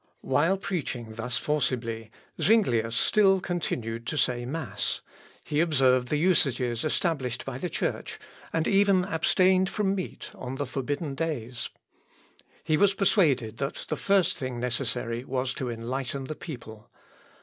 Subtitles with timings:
[0.21, 2.09] ]While preaching thus forcibly,
[2.39, 5.01] Zuinglius still continued to say mass:
[5.43, 8.17] he observed the usages established by the Church,
[8.51, 11.69] and even abstained from meat on the forbidden days.
[12.63, 16.89] He was persuaded that the first thing necessary was to enlighten the people.